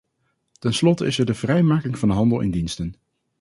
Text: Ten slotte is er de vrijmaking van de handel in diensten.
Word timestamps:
Ten 0.59 0.73
slotte 0.73 1.05
is 1.05 1.19
er 1.19 1.25
de 1.25 1.33
vrijmaking 1.33 1.97
van 1.99 2.07
de 2.09 2.13
handel 2.13 2.39
in 2.39 2.51
diensten. 2.51 2.93